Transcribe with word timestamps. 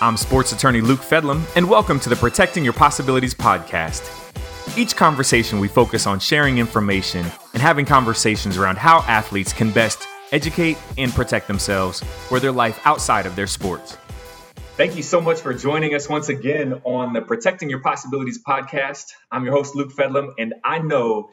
I'm 0.00 0.16
sports 0.16 0.52
attorney 0.52 0.80
Luke 0.80 1.00
Fedlam, 1.00 1.44
and 1.56 1.68
welcome 1.68 1.98
to 1.98 2.08
the 2.08 2.14
Protecting 2.14 2.62
Your 2.62 2.72
Possibilities 2.72 3.34
podcast. 3.34 4.08
Each 4.78 4.94
conversation, 4.94 5.58
we 5.58 5.66
focus 5.66 6.06
on 6.06 6.20
sharing 6.20 6.58
information 6.58 7.26
and 7.52 7.60
having 7.60 7.84
conversations 7.84 8.56
around 8.56 8.78
how 8.78 8.98
athletes 9.08 9.52
can 9.52 9.72
best 9.72 10.06
educate 10.30 10.78
and 10.98 11.10
protect 11.10 11.48
themselves 11.48 12.00
for 12.28 12.38
their 12.38 12.52
life 12.52 12.80
outside 12.84 13.26
of 13.26 13.34
their 13.34 13.48
sports. 13.48 13.98
Thank 14.76 14.94
you 14.94 15.02
so 15.02 15.20
much 15.20 15.40
for 15.40 15.52
joining 15.52 15.96
us 15.96 16.08
once 16.08 16.28
again 16.28 16.80
on 16.84 17.12
the 17.12 17.20
Protecting 17.20 17.68
Your 17.68 17.80
Possibilities 17.80 18.40
podcast. 18.40 19.06
I'm 19.32 19.44
your 19.44 19.54
host, 19.54 19.74
Luke 19.74 19.90
Fedlam, 19.90 20.34
and 20.38 20.54
I 20.62 20.78
know 20.78 21.30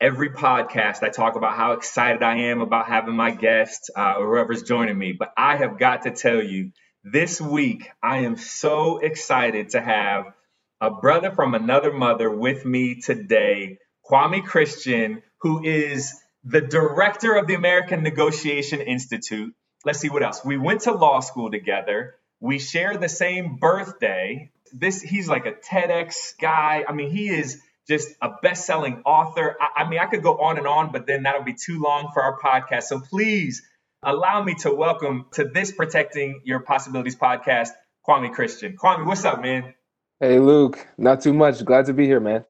every 0.00 0.30
podcast 0.30 1.04
I 1.04 1.10
talk 1.10 1.36
about 1.36 1.54
how 1.54 1.70
excited 1.74 2.24
I 2.24 2.38
am 2.38 2.62
about 2.62 2.88
having 2.88 3.14
my 3.14 3.30
guest 3.30 3.92
uh, 3.96 4.14
or 4.18 4.26
whoever's 4.26 4.64
joining 4.64 4.98
me, 4.98 5.12
but 5.12 5.32
I 5.36 5.56
have 5.56 5.78
got 5.78 6.02
to 6.02 6.10
tell 6.10 6.42
you, 6.42 6.72
this 7.04 7.40
week, 7.40 7.90
I 8.02 8.18
am 8.18 8.36
so 8.36 8.98
excited 8.98 9.70
to 9.70 9.80
have 9.80 10.32
a 10.80 10.90
brother 10.90 11.30
from 11.30 11.54
another 11.54 11.92
mother 11.92 12.30
with 12.30 12.64
me 12.64 13.00
today, 13.00 13.78
Kwame 14.08 14.44
Christian, 14.44 15.22
who 15.40 15.62
is 15.64 16.14
the 16.44 16.60
director 16.60 17.34
of 17.34 17.46
the 17.46 17.54
American 17.54 18.02
Negotiation 18.02 18.80
Institute. 18.80 19.54
Let's 19.84 20.00
see 20.00 20.08
what 20.08 20.22
else. 20.22 20.44
We 20.44 20.56
went 20.56 20.82
to 20.82 20.92
law 20.92 21.20
school 21.20 21.50
together. 21.50 22.14
We 22.40 22.58
share 22.58 22.96
the 22.96 23.08
same 23.08 23.56
birthday. 23.56 24.50
This 24.72 25.00
he's 25.02 25.28
like 25.28 25.46
a 25.46 25.52
TEDx 25.52 26.38
guy. 26.40 26.84
I 26.88 26.92
mean, 26.92 27.10
he 27.10 27.28
is 27.28 27.60
just 27.88 28.08
a 28.20 28.30
best-selling 28.42 29.02
author. 29.06 29.56
I, 29.60 29.82
I 29.82 29.88
mean, 29.88 29.98
I 29.98 30.06
could 30.06 30.22
go 30.22 30.38
on 30.38 30.58
and 30.58 30.66
on, 30.66 30.92
but 30.92 31.06
then 31.06 31.22
that'll 31.22 31.42
be 31.42 31.54
too 31.54 31.80
long 31.80 32.10
for 32.12 32.22
our 32.22 32.38
podcast. 32.38 32.84
So 32.84 33.00
please 33.00 33.62
allow 34.02 34.42
me 34.42 34.54
to 34.54 34.72
welcome 34.72 35.26
to 35.32 35.44
this 35.44 35.72
Protecting 35.72 36.42
Your 36.44 36.60
Possibilities 36.60 37.16
podcast, 37.16 37.70
Kwame 38.06 38.32
Christian. 38.32 38.76
Kwame, 38.76 39.04
what's 39.04 39.24
up, 39.24 39.42
man? 39.42 39.74
Hey, 40.20 40.38
Luke. 40.38 40.86
Not 40.96 41.20
too 41.20 41.32
much. 41.32 41.64
Glad 41.64 41.86
to 41.86 41.92
be 41.92 42.06
here, 42.06 42.20
man. 42.20 42.44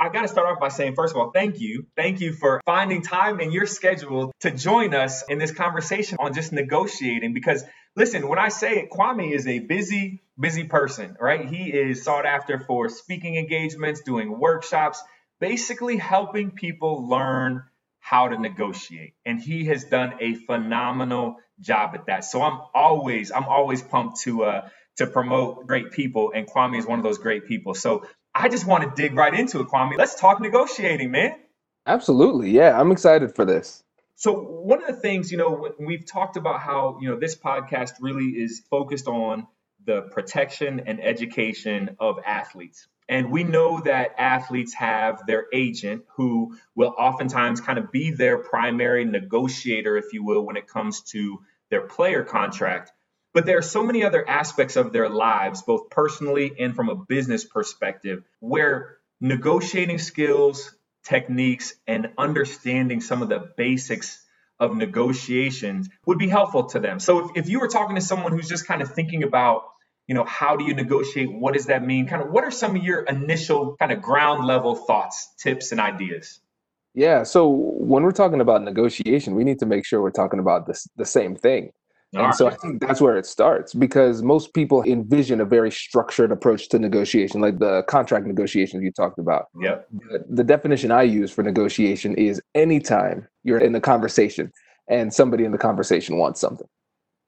I 0.00 0.10
got 0.10 0.22
to 0.22 0.28
start 0.28 0.46
off 0.46 0.60
by 0.60 0.68
saying, 0.68 0.94
first 0.94 1.14
of 1.14 1.20
all, 1.20 1.30
thank 1.32 1.60
you. 1.60 1.86
Thank 1.96 2.20
you 2.20 2.32
for 2.32 2.60
finding 2.64 3.02
time 3.02 3.40
in 3.40 3.50
your 3.50 3.66
schedule 3.66 4.32
to 4.40 4.50
join 4.50 4.94
us 4.94 5.24
in 5.28 5.38
this 5.38 5.50
conversation 5.50 6.18
on 6.20 6.34
just 6.34 6.52
negotiating. 6.52 7.34
Because 7.34 7.64
listen, 7.96 8.28
when 8.28 8.38
I 8.38 8.48
say 8.48 8.78
it, 8.78 8.90
Kwame 8.90 9.32
is 9.32 9.46
a 9.46 9.58
busy, 9.58 10.22
busy 10.38 10.64
person, 10.64 11.16
right? 11.20 11.48
He 11.48 11.70
is 11.72 12.04
sought 12.04 12.26
after 12.26 12.60
for 12.60 12.88
speaking 12.88 13.36
engagements, 13.36 14.02
doing 14.02 14.38
workshops, 14.38 15.02
basically 15.40 15.96
helping 15.96 16.52
people 16.52 17.08
learn 17.08 17.64
how 18.08 18.28
to 18.28 18.38
negotiate. 18.38 19.14
And 19.26 19.40
he 19.40 19.66
has 19.66 19.84
done 19.84 20.14
a 20.20 20.34
phenomenal 20.34 21.36
job 21.60 21.90
at 21.94 22.06
that. 22.06 22.24
So 22.24 22.40
I'm 22.42 22.60
always, 22.74 23.30
I'm 23.30 23.44
always 23.44 23.82
pumped 23.82 24.20
to 24.20 24.44
uh 24.44 24.68
to 24.96 25.06
promote 25.06 25.66
great 25.66 25.92
people. 25.92 26.32
And 26.34 26.46
Kwame 26.46 26.78
is 26.78 26.86
one 26.86 26.98
of 26.98 27.04
those 27.04 27.18
great 27.18 27.46
people. 27.46 27.74
So 27.74 28.06
I 28.34 28.48
just 28.48 28.66
want 28.66 28.84
to 28.84 29.02
dig 29.02 29.14
right 29.14 29.32
into 29.32 29.60
it, 29.60 29.68
Kwame. 29.68 29.96
Let's 29.96 30.14
talk 30.14 30.40
negotiating, 30.40 31.10
man. 31.10 31.36
Absolutely. 31.86 32.50
Yeah, 32.50 32.78
I'm 32.78 32.92
excited 32.92 33.34
for 33.34 33.44
this. 33.44 33.82
So 34.16 34.32
one 34.32 34.82
of 34.82 34.88
the 34.88 35.00
things, 35.00 35.30
you 35.30 35.38
know, 35.38 35.72
we've 35.78 36.04
talked 36.04 36.36
about 36.36 36.60
how, 36.60 36.98
you 37.00 37.08
know, 37.10 37.18
this 37.18 37.36
podcast 37.36 37.92
really 38.00 38.30
is 38.30 38.62
focused 38.70 39.06
on 39.06 39.46
the 39.84 40.02
protection 40.02 40.82
and 40.86 41.00
education 41.00 41.96
of 42.00 42.18
athletes. 42.26 42.88
And 43.08 43.30
we 43.30 43.42
know 43.42 43.80
that 43.80 44.14
athletes 44.18 44.74
have 44.74 45.26
their 45.26 45.46
agent 45.52 46.04
who 46.16 46.56
will 46.74 46.94
oftentimes 46.98 47.60
kind 47.60 47.78
of 47.78 47.90
be 47.90 48.10
their 48.10 48.38
primary 48.38 49.04
negotiator, 49.04 49.96
if 49.96 50.12
you 50.12 50.22
will, 50.24 50.44
when 50.44 50.56
it 50.56 50.68
comes 50.68 51.00
to 51.12 51.40
their 51.70 51.82
player 51.82 52.22
contract. 52.22 52.92
But 53.32 53.46
there 53.46 53.58
are 53.58 53.62
so 53.62 53.84
many 53.84 54.04
other 54.04 54.28
aspects 54.28 54.76
of 54.76 54.92
their 54.92 55.08
lives, 55.08 55.62
both 55.62 55.90
personally 55.90 56.52
and 56.58 56.74
from 56.74 56.88
a 56.88 56.96
business 56.96 57.44
perspective, 57.44 58.24
where 58.40 58.98
negotiating 59.20 59.98
skills, 59.98 60.74
techniques, 61.04 61.74
and 61.86 62.12
understanding 62.18 63.00
some 63.00 63.22
of 63.22 63.28
the 63.28 63.50
basics 63.56 64.22
of 64.60 64.76
negotiations 64.76 65.88
would 66.04 66.18
be 66.18 66.28
helpful 66.28 66.66
to 66.66 66.80
them. 66.80 66.98
So 66.98 67.30
if, 67.30 67.44
if 67.44 67.48
you 67.48 67.60
were 67.60 67.68
talking 67.68 67.94
to 67.94 68.00
someone 68.02 68.32
who's 68.32 68.48
just 68.48 68.66
kind 68.66 68.82
of 68.82 68.92
thinking 68.92 69.22
about 69.22 69.62
you 70.08 70.14
know 70.14 70.24
how 70.24 70.56
do 70.56 70.64
you 70.64 70.74
negotiate 70.74 71.30
what 71.32 71.54
does 71.54 71.66
that 71.66 71.84
mean 71.84 72.06
kind 72.06 72.22
of 72.22 72.30
what 72.30 72.42
are 72.42 72.50
some 72.50 72.74
of 72.74 72.82
your 72.82 73.02
initial 73.02 73.76
kind 73.78 73.92
of 73.92 74.02
ground 74.02 74.44
level 74.44 74.74
thoughts 74.74 75.34
tips 75.38 75.70
and 75.70 75.80
ideas 75.80 76.40
yeah 76.94 77.22
so 77.22 77.48
when 77.48 78.02
we're 78.02 78.10
talking 78.10 78.40
about 78.40 78.62
negotiation 78.62 79.34
we 79.34 79.44
need 79.44 79.58
to 79.58 79.66
make 79.66 79.84
sure 79.84 80.02
we're 80.02 80.10
talking 80.10 80.40
about 80.40 80.66
this 80.66 80.88
the 80.96 81.04
same 81.04 81.36
thing 81.36 81.70
and 82.14 82.22
right. 82.22 82.34
so 82.34 82.46
I 82.46 82.54
think 82.54 82.80
that's 82.80 83.02
where 83.02 83.18
it 83.18 83.26
starts 83.26 83.74
because 83.74 84.22
most 84.22 84.54
people 84.54 84.82
envision 84.82 85.42
a 85.42 85.44
very 85.44 85.70
structured 85.70 86.32
approach 86.32 86.70
to 86.70 86.78
negotiation, 86.78 87.42
like 87.42 87.58
the 87.58 87.82
contract 87.82 88.26
negotiations 88.26 88.82
you 88.82 88.90
talked 88.90 89.18
about. 89.18 89.48
Yeah. 89.60 89.80
The, 89.92 90.24
the 90.26 90.44
definition 90.44 90.90
I 90.90 91.02
use 91.02 91.30
for 91.30 91.42
negotiation 91.42 92.14
is 92.14 92.40
anytime 92.54 93.28
you're 93.44 93.58
in 93.58 93.74
a 93.74 93.80
conversation 93.80 94.50
and 94.88 95.12
somebody 95.12 95.44
in 95.44 95.52
the 95.52 95.58
conversation 95.58 96.16
wants 96.16 96.40
something. 96.40 96.66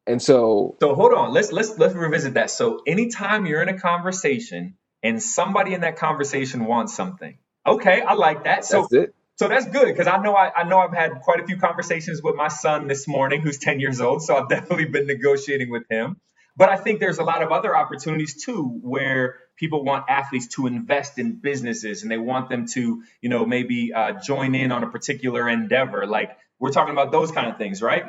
And 0.07 0.21
so 0.21 0.77
So 0.81 0.95
hold 0.95 1.13
on. 1.13 1.33
Let's 1.33 1.53
let's 1.53 1.79
let's 1.79 1.95
revisit 1.95 2.35
that. 2.35 2.51
So 2.51 2.81
anytime 2.87 3.47
you're 3.47 3.63
in 3.63 3.69
a 3.69 3.79
conversation 3.79 4.77
and 5.03 5.23
somebody 5.23 5.75
in 5.75 5.83
that 5.83 5.97
conversation 5.97 6.65
wants 6.65 6.95
something. 6.95 7.39
Okay, 7.67 8.01
I 8.01 8.15
like 8.15 8.45
that. 8.45 8.65
So 8.65 8.83
that's 8.83 8.93
it. 8.93 9.15
So 9.37 9.49
that's 9.49 9.67
good 9.67 9.87
because 9.87 10.07
I 10.07 10.19
know 10.19 10.35
I, 10.35 10.53
I 10.55 10.65
know 10.65 10.79
I've 10.79 10.93
had 10.93 11.23
quite 11.23 11.41
a 11.41 11.47
few 11.47 11.59
conversations 11.59 12.23
with 12.23 12.35
my 12.35 12.49
son 12.49 12.89
this 12.89 13.09
morning 13.09 13.41
who's 13.41 13.59
10 13.59 13.81
years 13.81 14.01
old. 14.01 14.23
So 14.23 14.37
I've 14.37 14.49
definitely 14.57 14.87
been 14.87 15.07
negotiating 15.07 15.71
with 15.71 15.85
him. 15.89 16.17
But 16.57 16.69
I 16.69 16.77
think 16.77 17.01
there's 17.01 17.19
a 17.19 17.25
lot 17.25 17.43
of 17.43 17.53
other 17.53 17.75
opportunities 17.75 18.43
too 18.45 18.81
where 18.83 19.39
people 19.57 19.83
want 19.85 20.07
athletes 20.11 20.49
to 20.49 20.67
invest 20.67 21.19
in 21.19 21.37
businesses 21.37 22.03
and 22.03 22.11
they 22.11 22.19
want 22.19 22.51
them 22.51 22.67
to, 22.67 23.03
you 23.23 23.29
know, 23.31 23.47
maybe 23.47 23.93
uh, 23.95 24.13
join 24.21 24.55
in 24.55 24.73
on 24.73 24.85
a 24.85 24.91
particular 24.91 25.49
endeavor. 25.49 26.07
Like 26.07 26.37
we're 26.59 26.73
talking 26.73 26.93
about 26.93 27.13
those 27.13 27.31
kind 27.31 27.51
of 27.51 27.57
things, 27.57 27.81
right? 27.81 28.05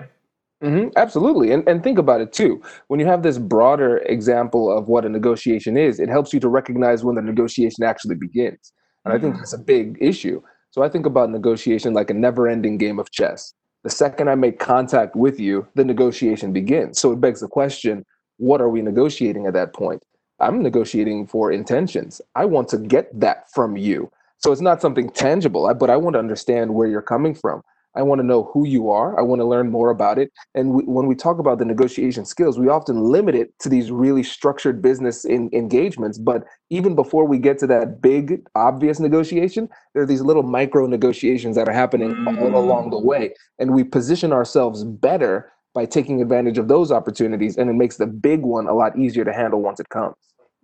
Mm-hmm, 0.63 0.89
absolutely. 0.95 1.51
And, 1.51 1.67
and 1.67 1.83
think 1.83 1.97
about 1.97 2.21
it 2.21 2.33
too. 2.33 2.61
When 2.87 2.99
you 2.99 3.07
have 3.07 3.23
this 3.23 3.39
broader 3.39 3.97
example 3.99 4.75
of 4.75 4.87
what 4.87 5.05
a 5.05 5.09
negotiation 5.09 5.75
is, 5.75 5.99
it 5.99 6.07
helps 6.07 6.33
you 6.33 6.39
to 6.39 6.49
recognize 6.49 7.03
when 7.03 7.15
the 7.15 7.21
negotiation 7.21 7.83
actually 7.83 8.15
begins. 8.15 8.71
And 9.03 9.11
mm-hmm. 9.11 9.17
I 9.17 9.19
think 9.19 9.35
mm. 9.35 9.37
that's 9.39 9.53
a 9.53 9.57
big 9.57 9.97
issue. 9.99 10.41
So 10.69 10.83
I 10.83 10.89
think 10.89 11.05
about 11.05 11.31
negotiation 11.31 11.93
like 11.93 12.09
a 12.09 12.13
never 12.13 12.47
ending 12.47 12.77
game 12.77 12.99
of 12.99 13.11
chess. 13.11 13.53
The 13.83 13.89
second 13.89 14.29
I 14.29 14.35
make 14.35 14.59
contact 14.59 15.15
with 15.15 15.39
you, 15.39 15.67
the 15.73 15.83
negotiation 15.83 16.53
begins. 16.53 16.99
So 16.99 17.11
it 17.11 17.19
begs 17.19 17.41
the 17.41 17.47
question 17.47 18.05
what 18.37 18.59
are 18.59 18.69
we 18.69 18.81
negotiating 18.81 19.45
at 19.45 19.53
that 19.53 19.73
point? 19.73 20.03
I'm 20.39 20.63
negotiating 20.63 21.27
for 21.27 21.51
intentions. 21.51 22.21
I 22.35 22.45
want 22.45 22.67
to 22.69 22.77
get 22.79 23.07
that 23.19 23.51
from 23.53 23.77
you. 23.77 24.09
So 24.37 24.51
it's 24.51 24.61
not 24.61 24.81
something 24.81 25.09
tangible, 25.11 25.71
but 25.75 25.91
I 25.91 25.97
want 25.97 26.15
to 26.15 26.19
understand 26.19 26.73
where 26.73 26.87
you're 26.87 27.03
coming 27.03 27.35
from. 27.35 27.61
I 27.95 28.01
want 28.01 28.19
to 28.19 28.25
know 28.25 28.49
who 28.53 28.65
you 28.67 28.89
are. 28.89 29.19
I 29.19 29.21
want 29.21 29.41
to 29.41 29.45
learn 29.45 29.69
more 29.69 29.89
about 29.89 30.17
it. 30.17 30.31
And 30.55 30.73
we, 30.73 30.83
when 30.83 31.07
we 31.07 31.15
talk 31.15 31.39
about 31.39 31.59
the 31.59 31.65
negotiation 31.65 32.25
skills, 32.25 32.57
we 32.57 32.69
often 32.69 33.03
limit 33.03 33.35
it 33.35 33.53
to 33.59 33.69
these 33.69 33.91
really 33.91 34.23
structured 34.23 34.81
business 34.81 35.25
in, 35.25 35.49
engagements. 35.53 36.17
But 36.17 36.45
even 36.69 36.95
before 36.95 37.25
we 37.25 37.37
get 37.37 37.57
to 37.59 37.67
that 37.67 38.01
big, 38.01 38.41
obvious 38.55 38.99
negotiation, 38.99 39.67
there 39.93 40.03
are 40.03 40.07
these 40.07 40.21
little 40.21 40.43
micro 40.43 40.87
negotiations 40.87 41.55
that 41.55 41.67
are 41.67 41.73
happening 41.73 42.15
mm. 42.15 42.41
all 42.41 42.57
along 42.57 42.91
the 42.91 42.99
way. 42.99 43.33
And 43.59 43.73
we 43.73 43.83
position 43.83 44.31
ourselves 44.31 44.83
better 44.83 45.51
by 45.73 45.85
taking 45.85 46.21
advantage 46.21 46.57
of 46.57 46.67
those 46.67 46.91
opportunities. 46.91 47.57
And 47.57 47.69
it 47.69 47.73
makes 47.73 47.97
the 47.97 48.07
big 48.07 48.41
one 48.41 48.67
a 48.67 48.73
lot 48.73 48.97
easier 48.97 49.25
to 49.25 49.33
handle 49.33 49.61
once 49.61 49.79
it 49.79 49.89
comes. 49.89 50.15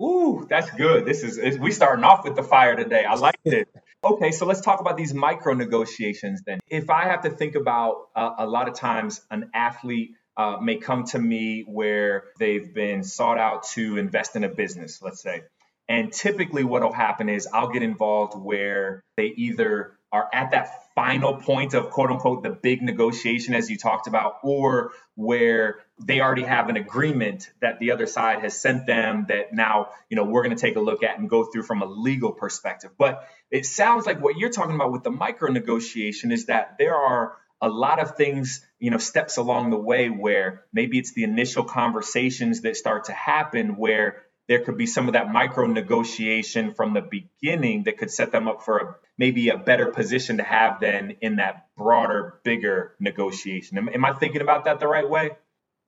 Ooh, 0.02 0.46
that's 0.50 0.70
good. 0.72 1.06
This 1.06 1.24
is, 1.24 1.58
we 1.60 1.72
starting 1.72 2.04
off 2.06 2.24
with 2.24 2.36
the 2.36 2.44
fire 2.44 2.76
today. 2.76 3.04
I 3.06 3.16
like 3.16 3.40
it. 3.46 3.68
Okay, 4.04 4.32
so 4.32 4.46
let's 4.46 4.62
talk 4.62 4.80
about 4.80 4.96
these 4.96 5.14
micro 5.14 5.54
negotiations 5.54 6.42
then. 6.46 6.60
If 6.70 6.90
I 6.90 7.06
have 7.06 7.24
to 7.24 7.30
think 7.30 7.56
about 7.56 8.10
uh, 8.16 8.36
a 8.38 8.46
lot 8.48 8.68
of 8.68 8.76
times 8.76 9.22
an 9.32 9.50
athlete 9.54 10.12
uh, 10.38 10.58
may 10.62 10.78
come 10.78 11.06
to 11.06 11.20
me 11.20 11.64
where 11.68 12.26
they've 12.38 12.74
been 12.74 13.04
sought 13.04 13.40
out 13.40 13.64
to 13.70 13.98
invest 13.98 14.36
in 14.36 14.44
a 14.44 14.50
business, 14.50 15.02
let's 15.02 15.22
say. 15.22 15.42
And 15.90 16.14
typically, 16.14 16.64
what 16.64 16.84
will 16.84 16.94
happen 16.94 17.28
is 17.28 17.48
I'll 17.52 17.70
get 17.70 17.82
involved 17.82 18.34
where 18.38 19.04
they 19.16 19.34
either 19.36 19.98
are 20.12 20.30
at 20.32 20.52
that 20.52 20.87
final 20.98 21.36
point 21.36 21.76
of 21.76 21.92
quote 21.92 22.10
unquote 22.10 22.42
the 22.42 22.50
big 22.50 22.82
negotiation 22.82 23.54
as 23.54 23.70
you 23.70 23.78
talked 23.78 24.08
about 24.08 24.38
or 24.42 24.94
where 25.14 25.78
they 26.04 26.22
already 26.22 26.42
have 26.42 26.70
an 26.70 26.76
agreement 26.76 27.52
that 27.62 27.78
the 27.78 27.92
other 27.92 28.08
side 28.08 28.40
has 28.40 28.60
sent 28.60 28.88
them 28.88 29.28
that 29.30 29.54
now 29.54 29.90
you 30.10 30.18
know 30.18 30.24
we're 30.24 30.42
going 30.42 30.56
to 30.56 30.60
take 30.60 30.76
a 30.76 30.80
look 30.80 31.04
at 31.04 31.20
and 31.20 31.30
go 31.30 31.44
through 31.44 31.62
from 31.62 31.84
a 31.84 31.86
legal 31.86 32.32
perspective. 32.32 32.90
But 32.98 33.28
it 33.52 33.68
sounds 33.68 34.08
like 34.08 34.20
what 34.20 34.38
you're 34.38 34.50
talking 34.50 34.74
about 34.74 34.92
with 34.92 35.04
the 35.04 35.12
micro 35.12 35.52
negotiation 35.52 36.32
is 36.32 36.48
that 36.48 36.80
there 36.80 36.96
are 36.96 37.38
a 37.62 37.70
lot 37.70 38.00
of 38.00 38.16
things 38.16 38.66
you 38.80 38.90
know 38.90 38.98
steps 38.98 39.38
along 39.38 39.70
the 39.70 39.78
way 39.78 40.10
where 40.10 40.64
maybe 40.74 40.98
it's 40.98 41.14
the 41.14 41.26
initial 41.26 41.64
conversations 41.64 42.62
that 42.62 42.76
start 42.76 43.04
to 43.04 43.14
happen 43.14 43.78
where 43.78 44.24
there 44.48 44.64
could 44.64 44.78
be 44.78 44.86
some 44.86 45.08
of 45.08 45.14
that 45.14 45.32
micro 45.32 45.66
negotiation 45.66 46.74
from 46.74 46.94
the 46.94 47.02
beginning 47.02 47.84
that 47.84 47.98
could 47.98 48.12
set 48.12 48.32
them 48.32 48.48
up 48.48 48.64
for 48.64 48.78
a, 48.78 48.96
maybe 49.18 49.50
a 49.50 49.58
better 49.58 49.88
position 49.88 50.38
to 50.38 50.44
have 50.44 50.80
than 50.80 51.16
in 51.22 51.36
that 51.38 51.68
broader, 51.78 52.40
bigger 52.44 52.96
negotiation. 53.00 53.78
Am, 53.78 53.90
am 53.90 54.06
I 54.06 54.14
thinking 54.14 54.42
about 54.42 54.66
that 54.66 54.80
the 54.80 54.88
right 54.88 55.10
way? 55.10 55.32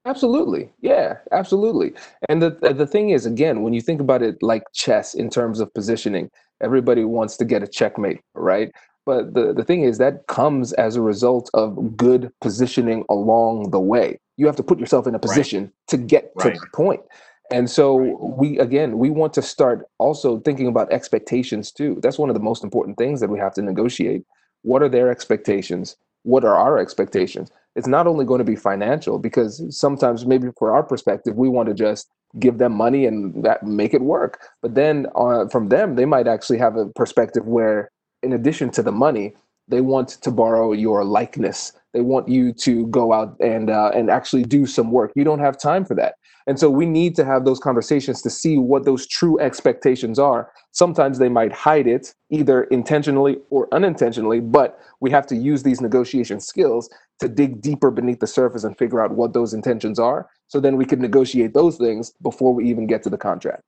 Absolutely. 0.05 0.71
Yeah, 0.81 1.17
absolutely. 1.31 1.93
And 2.29 2.41
the 2.41 2.51
the 2.73 2.87
thing 2.87 3.09
is 3.09 3.25
again, 3.25 3.63
when 3.63 3.73
you 3.73 3.81
think 3.81 3.99
about 3.99 4.21
it 4.21 4.37
like 4.41 4.63
chess 4.73 5.13
in 5.13 5.29
terms 5.29 5.59
of 5.59 5.73
positioning, 5.73 6.29
everybody 6.61 7.03
wants 7.03 7.35
to 7.37 7.45
get 7.45 7.63
a 7.63 7.67
checkmate, 7.67 8.21
right? 8.33 8.71
But 9.05 9.33
the, 9.33 9.53
the 9.53 9.63
thing 9.63 9.83
is 9.83 9.97
that 9.97 10.27
comes 10.27 10.71
as 10.73 10.95
a 10.95 11.01
result 11.01 11.49
of 11.53 11.97
good 11.97 12.31
positioning 12.41 13.05
along 13.09 13.71
the 13.71 13.79
way. 13.79 14.19
You 14.37 14.45
have 14.45 14.55
to 14.57 14.63
put 14.63 14.79
yourself 14.79 15.05
in 15.05 15.15
a 15.15 15.19
position 15.19 15.63
right. 15.63 15.71
to 15.87 15.97
get 15.97 16.31
to 16.39 16.49
right. 16.49 16.53
that 16.53 16.73
point. 16.73 17.01
And 17.51 17.69
so 17.69 17.95
we 18.37 18.59
again, 18.59 18.99
we 18.99 19.09
want 19.09 19.33
to 19.33 19.41
start 19.41 19.85
also 19.97 20.39
thinking 20.39 20.67
about 20.67 20.91
expectations 20.91 21.71
too. 21.71 21.99
That's 22.01 22.19
one 22.19 22.29
of 22.29 22.35
the 22.35 22.41
most 22.41 22.63
important 22.63 22.97
things 22.97 23.19
that 23.21 23.29
we 23.29 23.39
have 23.39 23.53
to 23.55 23.61
negotiate. 23.61 24.23
What 24.61 24.83
are 24.83 24.89
their 24.89 25.09
expectations? 25.09 25.95
What 26.23 26.43
are 26.43 26.55
our 26.55 26.77
expectations? 26.77 27.49
it's 27.75 27.87
not 27.87 28.07
only 28.07 28.25
going 28.25 28.39
to 28.39 28.45
be 28.45 28.55
financial 28.55 29.19
because 29.19 29.63
sometimes 29.69 30.25
maybe 30.25 30.49
for 30.57 30.73
our 30.73 30.83
perspective 30.83 31.35
we 31.35 31.49
want 31.49 31.69
to 31.69 31.73
just 31.73 32.09
give 32.39 32.57
them 32.57 32.73
money 32.73 33.05
and 33.05 33.43
that 33.43 33.63
make 33.63 33.93
it 33.93 34.01
work 34.01 34.47
but 34.61 34.75
then 34.75 35.07
uh, 35.15 35.47
from 35.47 35.69
them 35.69 35.95
they 35.95 36.05
might 36.05 36.27
actually 36.27 36.57
have 36.57 36.75
a 36.75 36.87
perspective 36.89 37.45
where 37.45 37.89
in 38.21 38.33
addition 38.33 38.69
to 38.69 38.83
the 38.83 38.91
money 38.91 39.33
they 39.67 39.81
want 39.81 40.09
to 40.09 40.31
borrow 40.31 40.73
your 40.73 41.03
likeness 41.03 41.73
they 41.93 42.01
want 42.01 42.27
you 42.27 42.53
to 42.53 42.85
go 42.87 43.13
out 43.13 43.35
and 43.39 43.69
uh, 43.69 43.91
and 43.95 44.09
actually 44.09 44.43
do 44.43 44.65
some 44.65 44.91
work 44.91 45.11
you 45.15 45.23
don't 45.23 45.39
have 45.39 45.57
time 45.57 45.85
for 45.85 45.95
that 45.95 46.15
and 46.49 46.59
so 46.59 46.67
we 46.67 46.87
need 46.87 47.15
to 47.17 47.23
have 47.23 47.45
those 47.45 47.59
conversations 47.59 48.23
to 48.23 48.29
see 48.31 48.57
what 48.57 48.83
those 48.83 49.05
true 49.05 49.39
expectations 49.39 50.17
are. 50.17 50.51
Sometimes 50.71 51.19
they 51.19 51.29
might 51.29 51.53
hide 51.53 51.85
it 51.85 52.15
either 52.31 52.63
intentionally 52.63 53.37
or 53.51 53.71
unintentionally, 53.71 54.39
but 54.39 54.79
we 54.99 55.11
have 55.11 55.27
to 55.27 55.35
use 55.35 55.61
these 55.61 55.79
negotiation 55.79 56.39
skills 56.39 56.89
to 57.19 57.27
dig 57.27 57.61
deeper 57.61 57.91
beneath 57.91 58.19
the 58.19 58.25
surface 58.25 58.63
and 58.63 58.75
figure 58.79 58.99
out 58.99 59.11
what 59.11 59.31
those 59.31 59.53
intentions 59.53 59.99
are. 59.99 60.27
So 60.47 60.59
then 60.59 60.75
we 60.75 60.85
can 60.85 60.99
negotiate 60.99 61.53
those 61.53 61.77
things 61.77 62.13
before 62.19 62.55
we 62.55 62.67
even 62.67 62.87
get 62.87 63.03
to 63.03 63.11
the 63.11 63.17
contract. 63.19 63.61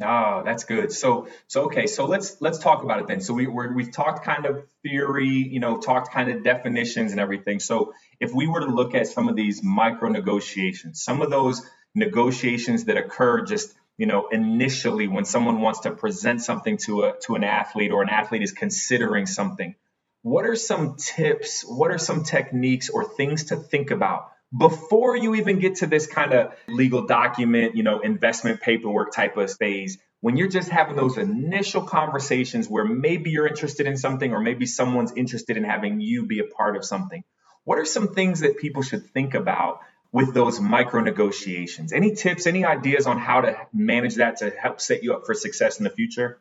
Oh, 0.00 0.42
that's 0.44 0.62
good. 0.62 0.92
So, 0.92 1.26
so 1.48 1.64
okay. 1.64 1.86
So 1.86 2.06
let's 2.06 2.40
let's 2.40 2.58
talk 2.58 2.84
about 2.84 3.00
it 3.00 3.06
then. 3.08 3.20
So 3.20 3.34
we 3.34 3.48
we 3.48 3.74
we've 3.74 3.92
talked 3.92 4.24
kind 4.24 4.46
of 4.46 4.64
theory, 4.82 5.26
you 5.26 5.60
know, 5.60 5.78
talked 5.78 6.12
kind 6.12 6.30
of 6.30 6.42
definitions 6.44 7.10
and 7.10 7.20
everything. 7.20 7.58
So 7.60 7.92
if 8.18 8.32
we 8.32 8.46
were 8.46 8.60
to 8.60 8.72
look 8.72 8.94
at 8.94 9.08
some 9.08 9.28
of 9.28 9.36
these 9.36 9.62
micro 9.62 10.08
negotiations, 10.08 11.02
some 11.02 11.20
of 11.20 11.28
those 11.28 11.60
negotiations 11.94 12.84
that 12.84 12.96
occur 12.96 13.42
just 13.42 13.74
you 13.98 14.06
know 14.06 14.28
initially 14.28 15.08
when 15.08 15.24
someone 15.24 15.60
wants 15.60 15.80
to 15.80 15.90
present 15.90 16.40
something 16.42 16.76
to 16.76 17.02
a 17.02 17.14
to 17.20 17.34
an 17.34 17.44
athlete 17.44 17.90
or 17.90 18.02
an 18.02 18.08
athlete 18.08 18.42
is 18.42 18.52
considering 18.52 19.26
something 19.26 19.74
what 20.22 20.44
are 20.44 20.56
some 20.56 20.96
tips? 20.96 21.62
What 21.62 21.90
are 21.90 21.98
some 21.98 22.24
techniques 22.24 22.90
or 22.90 23.04
things 23.04 23.44
to 23.44 23.56
think 23.56 23.90
about 23.90 24.30
before 24.56 25.16
you 25.16 25.36
even 25.36 25.60
get 25.60 25.76
to 25.76 25.86
this 25.86 26.06
kind 26.06 26.34
of 26.34 26.54
legal 26.68 27.06
document 27.06 27.76
you 27.76 27.82
know 27.82 28.00
investment 28.00 28.60
paperwork 28.60 29.12
type 29.12 29.36
of 29.36 29.50
phase? 29.52 29.98
When 30.20 30.36
you're 30.36 30.48
just 30.48 30.68
having 30.68 30.96
those 30.96 31.16
initial 31.16 31.82
conversations 31.82 32.68
where 32.68 32.84
maybe 32.84 33.30
you're 33.30 33.46
interested 33.46 33.86
in 33.86 33.96
something 33.96 34.32
or 34.32 34.40
maybe 34.40 34.66
someone's 34.66 35.12
interested 35.16 35.56
in 35.56 35.64
having 35.64 36.02
you 36.02 36.26
be 36.26 36.40
a 36.40 36.44
part 36.44 36.76
of 36.76 36.84
something 36.84 37.24
what 37.64 37.78
are 37.78 37.84
some 37.84 38.14
things 38.14 38.40
that 38.40 38.58
people 38.58 38.82
should 38.82 39.06
think 39.10 39.34
about 39.34 39.80
with 40.12 40.34
those 40.34 40.60
micro 40.60 41.00
negotiations. 41.00 41.92
Any 41.92 42.14
tips, 42.14 42.46
any 42.46 42.64
ideas 42.64 43.06
on 43.06 43.18
how 43.18 43.40
to 43.40 43.56
manage 43.72 44.16
that 44.16 44.36
to 44.38 44.50
help 44.50 44.80
set 44.80 45.02
you 45.02 45.14
up 45.14 45.24
for 45.24 45.34
success 45.34 45.78
in 45.78 45.84
the 45.84 45.90
future? 45.90 46.40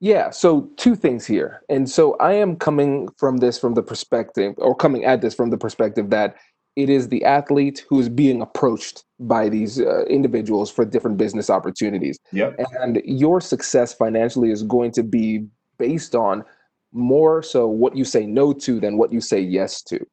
Yeah, 0.00 0.30
so 0.30 0.68
two 0.76 0.96
things 0.96 1.24
here. 1.24 1.62
And 1.68 1.88
so 1.88 2.16
I 2.18 2.32
am 2.32 2.56
coming 2.56 3.08
from 3.18 3.36
this 3.36 3.58
from 3.58 3.74
the 3.74 3.82
perspective, 3.82 4.54
or 4.58 4.74
coming 4.74 5.04
at 5.04 5.20
this 5.20 5.34
from 5.34 5.50
the 5.50 5.58
perspective 5.58 6.10
that 6.10 6.36
it 6.74 6.88
is 6.88 7.08
the 7.08 7.24
athlete 7.24 7.84
who 7.88 8.00
is 8.00 8.08
being 8.08 8.42
approached 8.42 9.04
by 9.20 9.48
these 9.48 9.80
uh, 9.80 10.04
individuals 10.04 10.70
for 10.70 10.84
different 10.84 11.18
business 11.18 11.50
opportunities. 11.50 12.18
Yep. 12.32 12.56
And 12.80 13.00
your 13.04 13.40
success 13.40 13.94
financially 13.94 14.50
is 14.50 14.62
going 14.62 14.90
to 14.92 15.02
be 15.02 15.46
based 15.78 16.14
on 16.14 16.44
more 16.92 17.42
so 17.42 17.66
what 17.66 17.96
you 17.96 18.04
say 18.04 18.26
no 18.26 18.52
to 18.52 18.80
than 18.80 18.96
what 18.96 19.12
you 19.12 19.20
say 19.20 19.40
yes 19.40 19.82
to. 19.82 20.04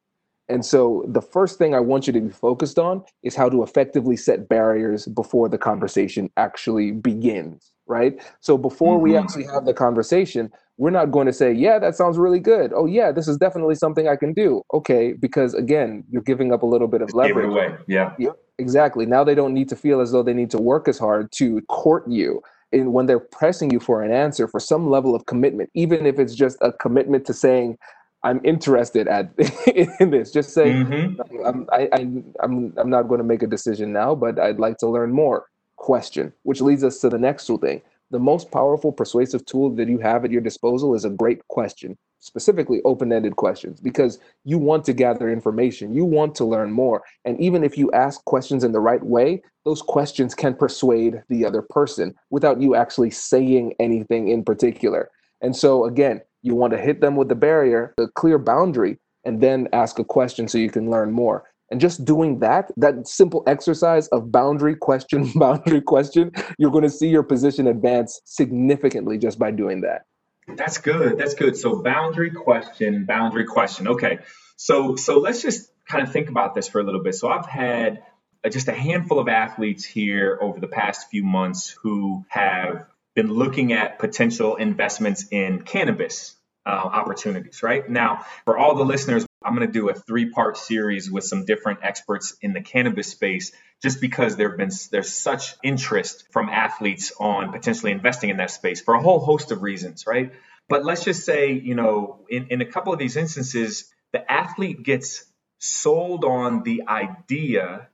And 0.50 0.66
so 0.66 1.06
the 1.08 1.22
first 1.22 1.58
thing 1.58 1.76
I 1.76 1.80
want 1.80 2.08
you 2.08 2.14
to 2.14 2.22
be 2.22 2.32
focused 2.32 2.80
on 2.80 3.04
is 3.24 3.36
how 3.36 3.50
to 3.50 3.62
effectively 3.64 4.18
set 4.18 4.50
barriers 4.50 5.06
before 5.06 5.48
the 5.48 5.60
conversation 5.60 6.30
actually 6.38 6.92
begins, 6.92 7.72
right? 7.88 8.20
So 8.40 8.58
before 8.58 8.96
mm-hmm. 8.96 9.04
we 9.04 9.16
actually 9.16 9.46
have 9.46 9.66
the 9.66 9.74
conversation, 9.76 10.52
we're 10.78 10.90
not 10.90 11.12
going 11.12 11.28
to 11.28 11.34
say, 11.34 11.54
yeah, 11.54 11.78
that 11.78 11.96
sounds 11.96 12.18
really 12.18 12.40
good. 12.40 12.72
Oh, 12.74 12.88
yeah, 12.88 13.12
this 13.12 13.28
is 13.28 13.38
definitely 13.38 13.76
something 13.76 14.08
I 14.08 14.16
can 14.16 14.34
do. 14.34 14.64
Okay, 14.74 15.14
because 15.14 15.54
again, 15.54 16.04
you're 16.10 16.24
giving 16.24 16.52
up 16.52 16.64
a 16.64 16.66
little 16.66 16.88
bit 16.88 17.02
of 17.02 17.14
leverage. 17.14 17.36
Give 17.36 17.44
it 17.44 17.68
away. 17.68 17.78
Yeah. 17.88 18.14
yeah. 18.18 18.32
Exactly. 18.58 19.06
Now 19.06 19.24
they 19.24 19.36
don't 19.36 19.54
need 19.54 19.70
to 19.70 19.76
feel 19.76 20.02
as 20.02 20.12
though 20.12 20.24
they 20.24 20.34
need 20.34 20.50
to 20.52 20.58
work 20.58 20.88
as 20.88 20.98
hard 20.98 21.32
to 21.34 21.62
court 21.70 22.10
you. 22.10 22.42
And 22.72 22.94
when 22.94 23.08
they're 23.08 23.20
pressing 23.20 23.72
you 23.72 23.80
for 23.80 24.04
an 24.04 24.12
answer, 24.12 24.48
for 24.48 24.60
some 24.60 24.90
level 24.90 25.16
of 25.16 25.26
commitment, 25.26 25.70
even 25.74 26.06
if 26.06 26.20
it's 26.20 26.36
just 26.36 26.58
a 26.62 26.72
commitment 26.72 27.26
to 27.26 27.34
saying, 27.34 27.78
I'm 28.24 28.42
interested 28.44 29.08
at 29.08 29.32
in 30.00 30.12
this. 30.12 30.32
Just 30.32 30.54
say 30.54 30.72
mm-hmm. 30.72 31.46
I'm, 31.46 31.68
I, 31.72 31.90
I, 31.94 32.00
I'm 32.42 32.74
I'm 32.78 32.90
not 32.90 33.04
going 33.04 33.20
to 33.20 33.24
make 33.24 33.44
a 33.44 33.48
decision 33.48 33.94
now, 33.94 34.16
but 34.16 34.40
I'd 34.40 34.60
like 34.60 34.78
to 34.80 34.88
learn 34.88 35.12
more. 35.12 35.46
Question, 35.78 36.34
which 36.44 36.60
leads 36.60 36.84
us 36.84 37.00
to 37.00 37.10
the 37.10 37.18
next 37.18 37.48
tool 37.48 37.58
thing. 37.58 37.82
The 38.12 38.20
most 38.20 38.52
powerful 38.52 38.92
persuasive 38.92 39.46
tool 39.46 39.70
that 39.76 39.88
you 39.88 40.00
have 40.00 40.26
at 40.26 40.32
your 40.32 40.42
disposal 40.42 40.94
is 40.94 41.06
a 41.06 41.10
great 41.10 41.48
question, 41.48 41.98
specifically 42.20 42.82
open-ended 42.84 43.38
questions, 43.38 43.80
because 43.80 44.20
you 44.44 44.58
want 44.58 44.84
to 44.86 44.94
gather 44.94 45.30
information, 45.32 45.94
you 45.94 46.04
want 46.04 46.36
to 46.36 46.44
learn 46.44 46.72
more, 46.72 47.04
and 47.24 47.40
even 47.40 47.64
if 47.64 47.78
you 47.78 47.92
ask 47.92 48.26
questions 48.26 48.64
in 48.64 48.74
the 48.74 48.80
right 48.80 49.04
way, 49.06 49.42
those 49.64 49.82
questions 49.82 50.34
can 50.34 50.56
persuade 50.56 51.22
the 51.30 51.46
other 51.46 51.62
person 51.62 52.16
without 52.30 52.60
you 52.60 52.76
actually 52.76 53.12
saying 53.12 53.74
anything 53.80 54.28
in 54.28 54.44
particular. 54.44 55.10
And 55.42 55.56
so 55.56 55.86
again, 55.86 56.22
you 56.42 56.56
want 56.56 56.74
to 56.74 56.80
hit 56.80 57.02
them 57.02 57.16
with 57.16 57.30
the 57.30 57.36
barrier, 57.36 57.94
the 57.98 58.08
clear 58.16 58.38
boundary, 58.38 58.98
and 59.26 59.42
then 59.42 59.68
ask 59.74 60.00
a 60.00 60.04
question 60.04 60.48
so 60.48 60.58
you 60.58 60.70
can 60.70 60.90
learn 60.90 61.12
more. 61.12 61.44
And 61.72 61.80
just 61.80 62.04
doing 62.04 62.40
that, 62.40 62.72
that 62.78 63.08
simple 63.08 63.44
exercise 63.46 64.08
of 64.08 64.32
boundary 64.32 64.76
question, 64.76 65.32
boundary 65.36 65.82
question, 65.82 66.32
you're 66.58 66.72
going 66.72 66.84
to 66.84 66.90
see 66.90 67.10
your 67.10 67.24
position 67.24 67.68
advance 67.68 68.22
significantly 68.26 69.18
just 69.18 69.38
by 69.38 69.52
doing 69.52 69.82
that. 69.82 70.04
That's 70.48 70.80
good. 70.80 71.18
That's 71.18 71.36
good. 71.36 71.56
So 71.58 71.82
boundary 71.82 72.32
question, 72.32 73.06
boundary 73.06 73.46
question. 73.46 73.88
Okay. 73.88 74.20
So 74.56 74.96
so 74.96 75.20
let's 75.20 75.42
just 75.44 75.70
kind 75.88 76.04
of 76.04 76.12
think 76.12 76.30
about 76.30 76.56
this 76.56 76.68
for 76.68 76.80
a 76.80 76.84
little 76.84 77.04
bit. 77.04 77.16
So 77.16 77.30
I've 77.30 77.46
had 77.46 78.04
just 78.52 78.68
a 78.68 78.74
handful 78.74 79.20
of 79.20 79.28
athletes 79.28 79.86
here 79.86 80.40
over 80.42 80.60
the 80.60 80.68
past 80.68 81.10
few 81.10 81.24
months 81.24 81.76
who 81.84 82.26
have 82.30 82.86
been 83.16 83.32
looking 83.32 83.74
at 83.74 84.00
potential 84.00 84.56
investments 84.56 85.28
in 85.30 85.62
cannabis 85.62 86.36
uh, 86.66 86.70
opportunities, 86.70 87.64
right? 87.64 87.90
Now, 87.90 88.26
for 88.46 88.58
all 88.58 88.76
the 88.76 88.86
listeners, 88.86 89.26
I'm 89.44 89.56
going 89.56 89.68
to 89.68 89.74
do 89.74 89.90
a 89.90 89.94
three 89.94 90.30
part 90.30 90.58
series 90.58 91.10
with 91.10 91.24
some 91.24 91.46
different 91.46 91.80
experts 91.84 92.36
in 92.42 92.54
the 92.54 92.62
cannabis 92.62 93.08
space 93.08 93.52
just 93.82 94.02
because 94.02 94.36
there've 94.36 94.58
been 94.58 94.72
there's 94.92 95.14
such 95.14 95.56
interest 95.64 96.26
from 96.32 96.50
athletes 96.50 97.14
on 97.20 97.52
potentially 97.52 97.92
investing 97.92 98.30
in 98.30 98.38
that 98.38 98.52
space 98.52 98.82
for 98.82 98.94
a 98.94 99.02
whole 99.02 99.20
host 99.20 99.52
of 99.52 99.64
reasons, 99.64 100.06
right? 100.06 100.34
But 100.68 100.86
let's 100.86 101.04
just 101.04 101.26
say, 101.26 101.54
you 101.54 101.76
know, 101.76 102.20
in, 102.30 102.48
in 102.50 102.62
a 102.62 102.66
couple 102.66 102.94
of 102.94 103.00
these 103.00 103.16
instances, 103.16 103.92
the 104.12 104.30
athlete 104.32 104.84
gets 104.84 105.26
sold 105.60 106.26
on 106.26 106.64
the 106.64 106.84
idea, 106.88 107.88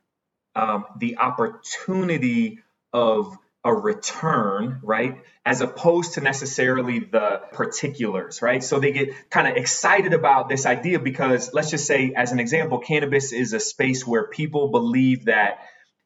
um, 0.56 0.86
the 0.98 1.18
opportunity 1.18 2.60
of 2.92 3.38
a 3.66 3.74
return, 3.74 4.80
right? 4.84 5.24
As 5.44 5.62
opposed 5.62 6.14
to 6.14 6.22
necessarily 6.22 7.00
the 7.00 7.42
particulars, 7.52 8.42
right? 8.44 8.64
So 8.64 8.80
they 8.80 8.92
get 8.92 9.30
kind 9.32 9.48
of 9.48 9.58
excited 9.58 10.14
about 10.14 10.48
this 10.50 10.68
idea 10.68 11.00
because 11.00 11.52
let's 11.52 11.72
just 11.72 11.88
say, 11.88 12.14
as 12.16 12.32
an 12.32 12.40
example, 12.40 12.78
cannabis 12.78 13.34
is 13.34 13.54
a 13.54 13.60
space 13.60 14.06
where 14.06 14.28
people 14.28 14.70
believe 14.70 15.26
that 15.26 15.62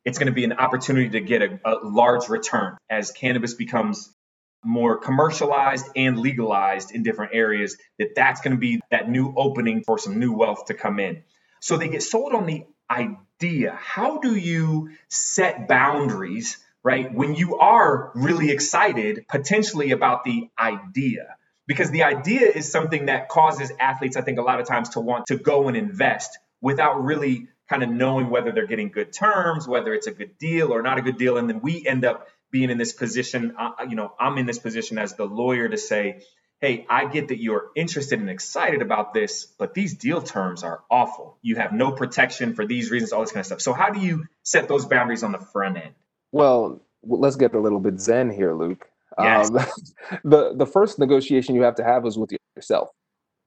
it's 0.05 0.17
going 0.17 0.27
to 0.27 0.33
be 0.33 0.45
an 0.45 0.53
opportunity 0.53 1.09
to 1.09 1.19
get 1.19 1.41
a, 1.41 1.59
a 1.65 1.75
large 1.83 2.29
return 2.29 2.77
as 2.89 3.11
cannabis 3.11 3.53
becomes 3.53 4.15
more 4.63 4.97
commercialized 4.97 5.85
and 5.95 6.17
legalized 6.17 6.91
in 6.91 7.03
different 7.03 7.33
areas 7.33 7.77
that 7.97 8.15
that's 8.15 8.41
going 8.41 8.53
to 8.53 8.59
be 8.59 8.79
that 8.91 9.09
new 9.09 9.33
opening 9.37 9.83
for 9.83 9.97
some 9.97 10.19
new 10.19 10.33
wealth 10.33 10.65
to 10.65 10.73
come 10.73 10.99
in 10.99 11.23
so 11.61 11.77
they 11.77 11.87
get 11.87 12.03
sold 12.03 12.33
on 12.33 12.45
the 12.45 12.65
idea 12.91 13.77
how 13.81 14.17
do 14.17 14.35
you 14.35 14.89
set 15.07 15.67
boundaries 15.69 16.57
right? 16.83 17.13
When 17.13 17.35
you 17.35 17.57
are 17.57 18.11
really 18.15 18.51
excited 18.51 19.25
potentially 19.27 19.91
about 19.91 20.23
the 20.23 20.49
idea. 20.57 21.35
Because 21.67 21.91
the 21.91 22.03
idea 22.03 22.47
is 22.47 22.71
something 22.71 23.05
that 23.05 23.29
causes 23.29 23.71
athletes, 23.79 24.17
I 24.17 24.21
think, 24.21 24.39
a 24.39 24.41
lot 24.41 24.59
of 24.59 24.67
times 24.67 24.89
to 24.89 24.99
want 24.99 25.27
to 25.27 25.37
go 25.37 25.67
and 25.67 25.77
invest 25.77 26.39
without 26.61 27.03
really 27.03 27.47
kind 27.69 27.83
of 27.83 27.89
knowing 27.89 28.31
whether 28.31 28.51
they're 28.51 28.65
getting 28.65 28.89
good 28.89 29.13
terms, 29.13 29.67
whether 29.67 29.93
it's 29.93 30.07
a 30.07 30.11
good 30.11 30.37
deal 30.39 30.73
or 30.73 30.81
not 30.81 30.97
a 30.97 31.03
good 31.03 31.17
deal. 31.17 31.37
And 31.37 31.47
then 31.47 31.61
we 31.61 31.85
end 31.85 32.05
up 32.05 32.27
being 32.51 32.71
in 32.71 32.79
this 32.79 32.93
position, 32.93 33.55
uh, 33.57 33.71
you 33.87 33.95
know, 33.95 34.11
I'm 34.19 34.39
in 34.39 34.47
this 34.47 34.57
position 34.57 34.97
as 34.97 35.13
the 35.13 35.25
lawyer 35.25 35.69
to 35.69 35.77
say, 35.77 36.23
hey, 36.59 36.85
I 36.89 37.05
get 37.05 37.29
that 37.29 37.39
you're 37.39 37.69
interested 37.75 38.19
and 38.19 38.29
excited 38.29 38.81
about 38.81 39.13
this, 39.13 39.45
but 39.45 39.73
these 39.73 39.93
deal 39.95 40.21
terms 40.21 40.63
are 40.63 40.81
awful. 40.89 41.37
You 41.41 41.55
have 41.55 41.71
no 41.71 41.91
protection 41.91 42.55
for 42.55 42.65
these 42.65 42.91
reasons, 42.91 43.13
all 43.13 43.21
this 43.21 43.31
kind 43.31 43.41
of 43.41 43.45
stuff. 43.45 43.61
So, 43.61 43.73
how 43.73 43.91
do 43.91 43.99
you 43.99 44.25
set 44.43 44.67
those 44.67 44.85
boundaries 44.85 45.23
on 45.23 45.31
the 45.31 45.39
front 45.39 45.77
end? 45.77 45.93
Well, 46.31 46.81
let's 47.03 47.35
get 47.35 47.53
a 47.55 47.59
little 47.59 47.79
bit 47.79 47.99
zen 47.99 48.29
here, 48.29 48.53
Luke. 48.53 48.87
Yes. 49.19 49.49
Um, 49.49 49.55
the 50.23 50.53
the 50.55 50.65
first 50.65 50.99
negotiation 50.99 51.55
you 51.55 51.63
have 51.63 51.75
to 51.75 51.83
have 51.83 52.05
is 52.05 52.17
with 52.17 52.31
yourself. 52.55 52.89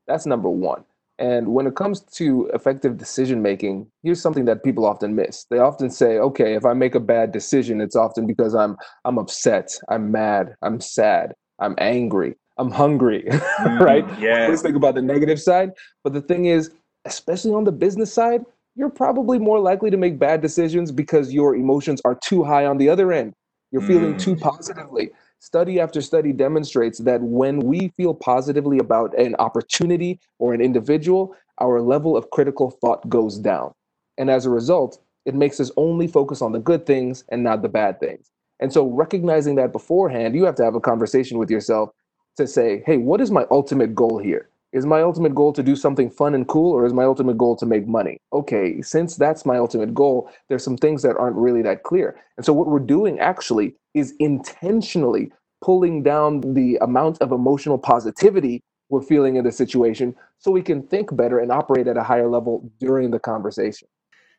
That's 0.07 0.27
number 0.27 0.49
one. 0.49 0.85
And 1.19 1.49
when 1.49 1.67
it 1.67 1.77
comes 1.77 2.01
to 2.17 2.51
effective 2.55 2.97
decision 2.97 3.43
making, 3.43 3.87
here's 4.03 4.21
something 4.21 4.47
that 4.47 4.65
people 4.65 4.85
often 4.85 5.15
miss. 5.15 5.45
They 5.51 5.59
often 5.59 5.91
say, 5.91 6.19
"Okay, 6.19 6.55
if 6.55 6.65
I 6.65 6.73
make 6.73 6.95
a 6.95 7.01
bad 7.01 7.33
decision, 7.33 7.81
it's 7.81 7.95
often 7.97 8.27
because 8.27 8.55
I'm 8.55 8.77
I'm 9.05 9.19
upset, 9.19 9.71
I'm 9.89 10.11
mad, 10.11 10.55
I'm 10.63 10.81
sad, 10.81 11.35
I'm 11.61 11.75
angry, 11.79 12.35
I'm 12.59 12.71
hungry." 12.71 13.29
Mm, 13.63 13.81
right? 13.81 14.05
yeah. 14.19 14.49
Let's 14.49 14.63
think 14.63 14.75
about 14.75 14.97
the 14.97 15.03
negative 15.03 15.41
side. 15.41 15.71
But 16.03 16.15
the 16.15 16.21
thing 16.21 16.47
is, 16.47 16.73
especially 17.05 17.53
on 17.53 17.63
the 17.63 17.71
business 17.71 18.13
side, 18.13 18.45
you're 18.77 18.91
probably 18.91 19.39
more 19.39 19.61
likely 19.61 19.91
to 19.91 19.99
make 19.99 20.19
bad 20.19 20.41
decisions 20.43 20.93
because 20.93 21.33
your 21.33 21.57
emotions 21.57 22.01
are 22.05 22.17
too 22.17 22.45
high 22.45 22.67
on 22.67 22.79
the 22.79 22.89
other 22.89 23.13
end. 23.13 23.35
You're 23.73 23.83
feeling 23.83 24.15
Mm. 24.15 24.19
too 24.19 24.37
positively. 24.37 25.13
Study 25.41 25.81
after 25.81 26.01
study 26.03 26.33
demonstrates 26.33 27.01
that 27.01 27.23
when 27.23 27.61
we 27.61 27.89
feel 27.97 28.15
positively 28.15 28.79
about 28.79 29.19
an 29.19 29.37
opportunity 29.37 30.21
or 30.39 30.55
an 30.55 30.63
individual, 30.63 31.35
our 31.61 31.83
level 31.83 32.17
of 32.17 32.31
critical 32.31 32.71
thought 32.71 33.09
goes 33.09 33.39
down. 33.39 33.73
And 34.19 34.31
as 34.31 34.47
a 34.47 34.51
result, 34.51 35.01
it 35.27 35.35
makes 35.35 35.61
us 35.61 35.71
only 35.77 36.09
focus 36.09 36.43
on 36.43 36.53
the 36.53 36.61
good 36.61 36.87
things 36.87 37.25
and 37.31 37.45
not 37.45 37.63
the 37.63 37.71
bad 37.71 38.01
things. 38.01 38.31
And 38.61 38.73
so, 38.73 38.87
recognizing 38.89 39.57
that 39.57 39.73
beforehand, 39.73 40.37
you 40.37 40.45
have 40.47 40.57
to 40.57 40.65
have 40.65 40.77
a 40.77 40.81
conversation 40.81 41.39
with 41.39 41.51
yourself 41.51 41.91
to 42.39 42.47
say, 42.49 42.83
hey, 42.87 42.99
what 42.99 43.21
is 43.21 43.31
my 43.33 43.47
ultimate 43.51 43.95
goal 43.95 44.19
here? 44.19 44.49
Is 44.73 44.87
my 44.87 45.03
ultimate 45.03 45.35
goal 45.35 45.53
to 45.55 45.63
do 45.63 45.77
something 45.77 46.11
fun 46.11 46.35
and 46.35 46.49
cool, 46.49 46.73
or 46.73 46.87
is 46.87 46.95
my 46.95 47.05
ultimate 47.05 47.39
goal 47.39 47.57
to 47.57 47.67
make 47.67 47.87
money? 47.87 48.19
Okay, 48.33 48.83
since 48.83 49.17
that's 49.17 49.47
my 49.47 49.59
ultimate 49.59 49.95
goal, 49.95 50.31
there's 50.49 50.65
some 50.65 50.79
things 50.79 51.03
that 51.03 51.17
aren't 51.19 51.37
really 51.37 51.63
that 51.63 51.83
clear. 51.83 52.21
And 52.39 52.47
so, 52.47 52.53
what 52.53 52.69
we're 52.69 52.79
doing 52.81 53.21
actually 53.21 53.75
is 53.95 54.15
intentionally 54.19 55.31
pulling 55.63 56.03
down 56.03 56.41
the 56.55 56.79
amount 56.83 57.21
of 57.23 57.33
emotional 57.33 57.79
positivity 57.79 58.63
we're 58.91 59.03
feeling 59.03 59.37
in 59.37 59.45
the 59.45 59.53
situation 59.53 60.15
so 60.39 60.51
we 60.51 60.63
can 60.63 60.83
think 60.87 61.15
better 61.17 61.39
and 61.39 61.53
operate 61.53 61.87
at 61.89 61.97
a 61.97 62.03
higher 62.03 62.29
level 62.29 62.71
during 62.81 63.11
the 63.11 63.19
conversation. 63.19 63.89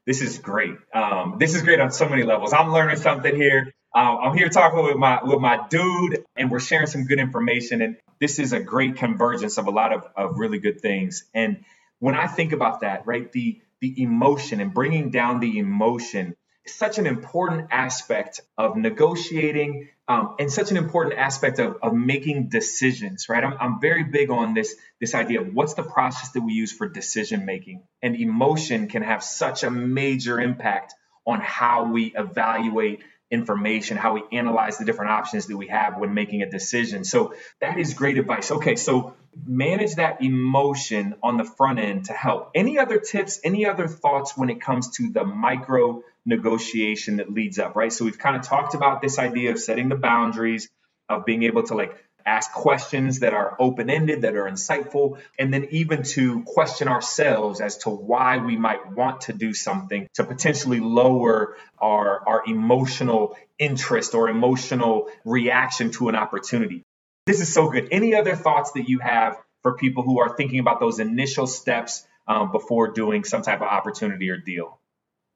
This 0.05 0.21
is 0.21 0.37
great. 0.39 0.75
Um, 0.93 1.37
this 1.39 1.55
is 1.55 1.61
great 1.61 1.79
on 1.79 1.91
so 1.91 2.09
many 2.09 2.23
levels. 2.23 2.53
I'm 2.53 2.73
learning 2.73 2.97
something 2.97 3.35
here. 3.35 3.73
Uh, 3.95 4.17
I'm 4.23 4.35
here 4.35 4.49
talking 4.49 4.83
with 4.83 4.97
my 4.97 5.23
with 5.23 5.39
my 5.39 5.67
dude, 5.69 6.25
and 6.35 6.49
we're 6.49 6.59
sharing 6.59 6.87
some 6.87 7.05
good 7.05 7.19
information. 7.19 7.81
And 7.81 7.97
this 8.19 8.39
is 8.39 8.51
a 8.51 8.59
great 8.59 8.95
convergence 8.95 9.57
of 9.59 9.67
a 9.67 9.71
lot 9.71 9.93
of, 9.93 10.07
of 10.15 10.39
really 10.39 10.57
good 10.57 10.81
things. 10.81 11.25
And 11.33 11.63
when 11.99 12.15
I 12.15 12.25
think 12.25 12.53
about 12.53 12.81
that, 12.81 13.05
right, 13.05 13.31
the 13.31 13.61
the 13.81 14.01
emotion 14.01 14.61
and 14.61 14.73
bringing 14.73 15.11
down 15.11 15.39
the 15.41 15.59
emotion 15.59 16.35
is 16.65 16.73
such 16.73 16.97
an 16.97 17.05
important 17.05 17.67
aspect 17.69 18.41
of 18.57 18.77
negotiating 18.77 19.89
um, 20.07 20.35
and 20.39 20.51
such 20.51 20.71
an 20.71 20.77
important 20.77 21.19
aspect 21.19 21.59
of, 21.59 21.77
of 21.83 21.93
making 21.93 22.49
decisions, 22.49 23.29
right? 23.29 23.43
I'm, 23.43 23.55
I'm 23.59 23.79
very 23.79 24.03
big 24.03 24.31
on 24.31 24.55
this 24.55 24.75
this 25.01 25.13
idea 25.13 25.41
of 25.41 25.53
what's 25.53 25.75
the 25.75 25.83
process 25.83 26.31
that 26.31 26.41
we 26.41 26.53
use 26.53 26.71
for 26.71 26.89
decision 26.89 27.45
making, 27.45 27.83
and 28.01 28.15
emotion 28.15 28.87
can 28.87 29.03
have 29.03 29.23
such 29.23 29.61
a 29.61 29.69
major 29.69 30.39
impact 30.39 30.95
on 31.25 31.39
how 31.39 31.91
we 31.91 32.11
evaluate 32.15 33.01
information, 33.33 33.97
how 33.97 34.13
we 34.13 34.23
analyze 34.31 34.77
the 34.77 34.85
different 34.85 35.11
options 35.11 35.47
that 35.47 35.57
we 35.57 35.67
have 35.67 35.97
when 35.97 36.13
making 36.13 36.43
a 36.43 36.49
decision. 36.49 37.03
So 37.03 37.33
that 37.59 37.79
is 37.79 37.95
great 37.95 38.17
advice. 38.19 38.51
Okay, 38.51 38.75
so 38.75 39.15
manage 39.45 39.95
that 39.95 40.21
emotion 40.21 41.15
on 41.23 41.37
the 41.37 41.43
front 41.43 41.79
end 41.79 42.05
to 42.05 42.13
help. 42.13 42.51
Any 42.53 42.77
other 42.77 42.99
tips, 42.99 43.39
any 43.43 43.65
other 43.65 43.87
thoughts 43.87 44.37
when 44.37 44.49
it 44.51 44.61
comes 44.61 44.91
to 44.97 45.09
the 45.11 45.25
micro 45.25 46.03
negotiation 46.25 47.17
that 47.17 47.33
leads 47.33 47.57
up, 47.57 47.75
right? 47.75 47.91
So 47.91 48.05
we've 48.05 48.19
kind 48.19 48.35
of 48.35 48.43
talked 48.43 48.75
about 48.75 49.01
this 49.01 49.17
idea 49.17 49.51
of 49.51 49.59
setting 49.59 49.89
the 49.89 49.95
boundaries, 49.95 50.69
of 51.09 51.25
being 51.25 51.43
able 51.43 51.63
to 51.63 51.73
like 51.73 51.97
ask 52.25 52.51
questions 52.51 53.19
that 53.19 53.33
are 53.33 53.55
open 53.59 53.89
ended, 53.89 54.21
that 54.21 54.35
are 54.35 54.45
insightful, 54.45 55.19
and 55.37 55.53
then 55.53 55.67
even 55.71 56.03
to 56.03 56.43
question 56.43 56.87
ourselves 56.87 57.61
as 57.61 57.77
to 57.79 57.89
why 57.89 58.37
we 58.37 58.55
might 58.55 58.91
want 58.91 59.21
to 59.21 59.33
do 59.33 59.53
something 59.53 60.07
to 60.13 60.23
potentially 60.23 60.79
lower 60.79 61.55
our, 61.79 62.27
our 62.27 62.43
emotional 62.47 63.35
interest 63.59 64.13
or 64.13 64.29
emotional 64.29 65.09
reaction 65.25 65.91
to 65.91 66.09
an 66.09 66.15
opportunity. 66.15 66.83
This 67.25 67.41
is 67.41 67.53
so 67.53 67.69
good. 67.69 67.89
Any 67.91 68.15
other 68.15 68.35
thoughts 68.35 68.73
that 68.73 68.89
you 68.89 68.99
have 68.99 69.37
for 69.61 69.75
people 69.77 70.03
who 70.03 70.19
are 70.19 70.35
thinking 70.35 70.59
about 70.59 70.79
those 70.79 70.99
initial 70.99 71.47
steps 71.47 72.05
um, 72.27 72.51
before 72.51 72.91
doing 72.91 73.23
some 73.23 73.41
type 73.41 73.61
of 73.61 73.67
opportunity 73.67 74.29
or 74.29 74.37
deal? 74.37 74.79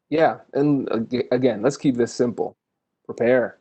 Yeah, 0.10 0.39
and 0.53 0.89
again, 1.32 1.62
let's 1.62 1.77
keep 1.77 1.96
this 1.96 2.13
simple. 2.13 2.56
Prepare. 3.06 3.58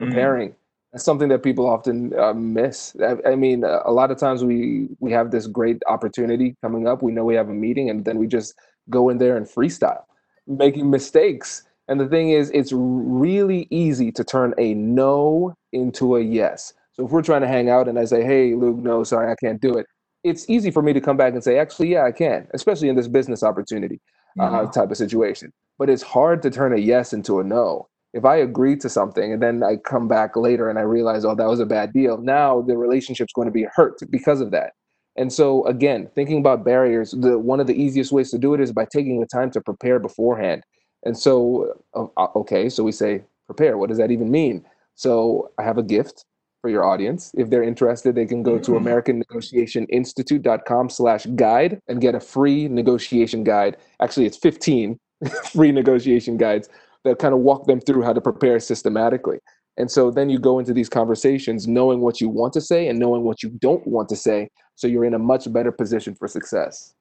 Mm. 0.00 0.08
Preparing. 0.08 0.54
That's 0.94 1.04
something 1.04 1.28
that 1.30 1.42
people 1.42 1.68
often 1.68 2.16
uh, 2.16 2.34
miss. 2.34 2.96
I, 3.02 3.32
I 3.32 3.34
mean, 3.34 3.64
a 3.64 3.82
a 3.86 3.92
lot 3.92 4.12
of 4.12 4.18
times 4.18 4.44
we 4.44 4.88
we 5.00 5.10
have 5.10 5.32
this 5.32 5.48
great 5.48 5.82
opportunity 5.88 6.54
coming 6.62 6.86
up. 6.86 7.02
We 7.02 7.10
know 7.10 7.24
we 7.24 7.34
have 7.34 7.48
a 7.48 7.52
meeting, 7.54 7.90
and 7.90 8.04
then 8.04 8.16
we 8.16 8.28
just 8.28 8.54
go 8.90 9.08
in 9.08 9.18
there 9.18 9.36
and 9.36 9.44
freestyle, 9.44 10.04
making 10.46 10.88
mistakes. 10.90 11.64
And 11.88 12.00
the 12.00 12.06
thing 12.06 12.30
is, 12.30 12.50
it's 12.52 12.72
really 12.72 13.66
easy 13.70 14.12
to 14.12 14.22
turn 14.22 14.54
a 14.56 14.74
no 14.74 15.56
into 15.72 16.16
a 16.16 16.20
yes. 16.20 16.72
So 16.92 17.04
if 17.04 17.10
we're 17.10 17.22
trying 17.22 17.42
to 17.42 17.48
hang 17.48 17.68
out 17.68 17.88
and 17.88 17.98
I 17.98 18.04
say, 18.04 18.22
"Hey, 18.22 18.54
Luke, 18.54 18.78
no, 18.78 19.02
sorry, 19.02 19.32
I 19.32 19.36
can't 19.44 19.60
do 19.60 19.76
it," 19.76 19.86
it's 20.22 20.48
easy 20.48 20.70
for 20.70 20.82
me 20.82 20.92
to 20.92 21.00
come 21.00 21.16
back 21.16 21.34
and 21.34 21.42
say, 21.42 21.58
"Actually, 21.58 21.88
yeah, 21.88 22.04
I 22.04 22.12
can," 22.12 22.46
especially 22.54 22.88
in 22.88 22.94
this 22.94 23.08
business 23.08 23.42
opportunity 23.42 24.00
uh, 24.38 24.66
type 24.66 24.92
of 24.92 24.96
situation. 24.96 25.52
But 25.76 25.90
it's 25.90 26.04
hard 26.04 26.40
to 26.42 26.50
turn 26.50 26.72
a 26.72 26.78
yes 26.78 27.12
into 27.12 27.40
a 27.40 27.44
no. 27.44 27.88
If 28.14 28.24
I 28.24 28.36
agree 28.36 28.76
to 28.76 28.88
something 28.88 29.32
and 29.32 29.42
then 29.42 29.62
I 29.62 29.76
come 29.76 30.08
back 30.08 30.36
later 30.36 30.70
and 30.70 30.78
I 30.78 30.82
realize, 30.82 31.24
oh, 31.24 31.34
that 31.34 31.48
was 31.48 31.60
a 31.60 31.66
bad 31.66 31.92
deal, 31.92 32.16
now 32.16 32.62
the 32.62 32.76
relationship's 32.76 33.32
going 33.32 33.46
to 33.46 33.52
be 33.52 33.66
hurt 33.74 34.00
because 34.10 34.40
of 34.40 34.52
that. 34.52 34.72
And 35.16 35.32
so, 35.32 35.64
again, 35.66 36.08
thinking 36.14 36.38
about 36.38 36.64
barriers, 36.64 37.10
the 37.12 37.38
one 37.38 37.60
of 37.60 37.66
the 37.66 37.80
easiest 37.80 38.12
ways 38.12 38.30
to 38.30 38.38
do 38.38 38.54
it 38.54 38.60
is 38.60 38.72
by 38.72 38.84
taking 38.84 39.20
the 39.20 39.26
time 39.26 39.50
to 39.52 39.60
prepare 39.60 39.98
beforehand. 39.98 40.62
And 41.04 41.18
so, 41.18 41.74
uh, 41.94 42.06
uh, 42.16 42.28
okay, 42.36 42.68
so 42.68 42.82
we 42.82 42.92
say 42.92 43.22
prepare. 43.46 43.78
What 43.78 43.90
does 43.90 43.98
that 43.98 44.10
even 44.10 44.30
mean? 44.30 44.64
So 44.94 45.50
I 45.58 45.62
have 45.62 45.78
a 45.78 45.82
gift 45.82 46.24
for 46.62 46.70
your 46.70 46.84
audience. 46.84 47.30
If 47.36 47.50
they're 47.50 47.62
interested, 47.62 48.14
they 48.14 48.26
can 48.26 48.42
go 48.42 48.58
to 48.58 48.70
AmericanNegotiationInstitute.com 48.72 50.88
slash 50.88 51.26
guide 51.36 51.78
and 51.88 52.00
get 52.00 52.14
a 52.14 52.20
free 52.20 52.68
negotiation 52.68 53.44
guide. 53.44 53.76
Actually, 54.00 54.24
it's 54.26 54.38
15 54.38 54.98
free 55.52 55.72
negotiation 55.72 56.38
guides 56.38 56.70
that 57.04 57.18
kind 57.18 57.34
of 57.34 57.40
walk 57.40 57.66
them 57.66 57.80
through 57.80 58.02
how 58.02 58.12
to 58.12 58.20
prepare 58.20 58.58
systematically. 58.60 59.38
And 59.76 59.90
so 59.90 60.10
then 60.10 60.30
you 60.30 60.38
go 60.38 60.58
into 60.58 60.72
these 60.72 60.88
conversations 60.88 61.66
knowing 61.66 62.00
what 62.00 62.20
you 62.20 62.28
want 62.28 62.52
to 62.54 62.60
say 62.60 62.88
and 62.88 62.98
knowing 62.98 63.22
what 63.22 63.42
you 63.42 63.50
don't 63.50 63.86
want 63.86 64.08
to 64.10 64.16
say. 64.16 64.48
So 64.76 64.86
you're 64.86 65.04
in 65.04 65.14
a 65.14 65.18
much 65.18 65.52
better 65.52 65.72
position 65.72 66.14
for 66.14 66.28
success. 66.28 66.94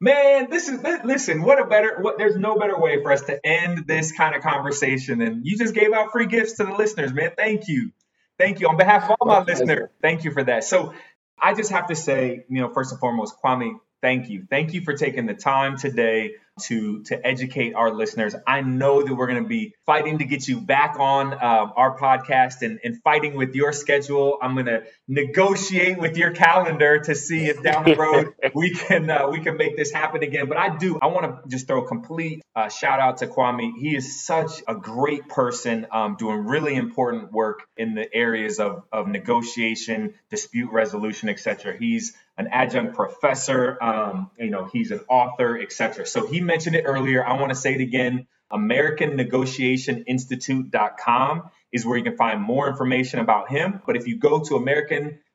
Man, 0.00 0.50
this 0.50 0.68
is 0.68 0.82
listen. 1.04 1.42
What 1.42 1.60
a 1.60 1.64
better. 1.64 1.98
What 2.00 2.18
there's 2.18 2.36
no 2.36 2.56
better 2.56 2.76
way 2.76 3.00
for 3.02 3.12
us 3.12 3.22
to 3.22 3.46
end 3.46 3.86
this 3.86 4.10
kind 4.10 4.34
of 4.34 4.42
conversation 4.42 5.20
than 5.20 5.42
you 5.44 5.56
just 5.56 5.74
gave 5.74 5.92
out 5.92 6.10
free 6.10 6.26
gifts 6.26 6.54
to 6.54 6.64
the 6.64 6.72
listeners, 6.72 7.12
man. 7.12 7.30
Thank 7.36 7.68
you, 7.68 7.92
thank 8.36 8.58
you 8.58 8.68
on 8.68 8.76
behalf 8.76 9.04
of 9.04 9.16
all 9.20 9.28
my 9.28 9.38
My 9.38 9.44
listeners. 9.44 9.90
Thank 10.00 10.24
you 10.24 10.32
for 10.32 10.42
that. 10.42 10.64
So 10.64 10.92
I 11.40 11.54
just 11.54 11.70
have 11.70 11.86
to 11.86 11.94
say, 11.94 12.44
you 12.48 12.60
know, 12.60 12.72
first 12.72 12.90
and 12.90 12.98
foremost, 12.98 13.36
Kwame, 13.44 13.74
thank 14.00 14.28
you, 14.28 14.44
thank 14.50 14.74
you 14.74 14.80
for 14.80 14.94
taking 14.94 15.26
the 15.26 15.34
time 15.34 15.78
today 15.78 16.32
to 16.60 17.02
to 17.04 17.26
educate 17.26 17.74
our 17.74 17.90
listeners. 17.90 18.34
I 18.46 18.60
know 18.60 19.02
that 19.02 19.14
we're 19.14 19.26
going 19.26 19.42
to 19.42 19.48
be 19.48 19.74
fighting 19.86 20.18
to 20.18 20.24
get 20.24 20.46
you 20.46 20.60
back 20.60 20.96
on 20.98 21.32
um, 21.32 21.72
our 21.76 21.96
podcast 21.98 22.62
and, 22.62 22.78
and 22.84 23.02
fighting 23.02 23.34
with 23.34 23.54
your 23.54 23.72
schedule. 23.72 24.38
I'm 24.40 24.54
going 24.54 24.66
to 24.66 24.82
negotiate 25.08 25.98
with 25.98 26.16
your 26.16 26.32
calendar 26.32 27.00
to 27.00 27.14
see 27.14 27.46
if 27.46 27.62
down 27.62 27.84
the 27.84 27.96
road 27.96 28.34
we 28.54 28.70
can 28.70 29.08
uh, 29.08 29.28
we 29.28 29.40
can 29.40 29.56
make 29.56 29.76
this 29.76 29.92
happen 29.92 30.22
again. 30.22 30.48
But 30.48 30.58
I 30.58 30.76
do 30.76 30.98
I 31.00 31.06
want 31.06 31.42
to 31.42 31.48
just 31.48 31.66
throw 31.66 31.84
a 31.84 31.88
complete 31.88 32.42
uh, 32.54 32.68
shout 32.68 33.00
out 33.00 33.18
to 33.18 33.26
Kwame. 33.26 33.72
He 33.78 33.96
is 33.96 34.22
such 34.22 34.62
a 34.68 34.74
great 34.74 35.28
person, 35.28 35.86
um, 35.90 36.16
doing 36.16 36.44
really 36.44 36.74
important 36.74 37.32
work 37.32 37.62
in 37.76 37.94
the 37.94 38.12
areas 38.14 38.60
of 38.60 38.84
of 38.92 39.08
negotiation, 39.08 40.14
dispute 40.30 40.70
resolution, 40.70 41.30
etc. 41.30 41.76
He's 41.78 42.12
an 42.36 42.48
adjunct 42.48 42.94
professor. 42.94 43.82
Um, 43.82 44.30
you 44.38 44.50
know, 44.50 44.68
he's 44.72 44.90
an 44.90 45.00
author, 45.08 45.58
etc. 45.58 46.06
So 46.06 46.26
he 46.26 46.40
mentioned 46.40 46.76
it 46.76 46.84
earlier. 46.86 47.24
I 47.24 47.40
want 47.40 47.50
to 47.50 47.56
say 47.56 47.74
it 47.74 47.80
again. 47.80 48.26
AmericanNegotiationInstitute.com 48.52 51.50
is 51.72 51.86
where 51.86 51.96
you 51.96 52.04
can 52.04 52.16
find 52.16 52.40
more 52.40 52.68
information 52.68 53.18
about 53.18 53.50
him. 53.50 53.82
But 53.86 53.96
if 53.96 54.06
you 54.06 54.18
go 54.18 54.40
to 54.40 54.58